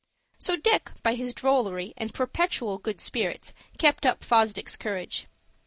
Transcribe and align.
So 0.39 0.55
Dick 0.55 0.89
by 1.03 1.13
his 1.13 1.31
drollery 1.31 1.93
and 1.95 2.11
perpetual 2.11 2.79
good 2.79 2.99
spirits 2.99 3.53
kept 3.77 4.03
up 4.03 4.23
Fosdick's 4.23 4.75
courage. 4.75 5.27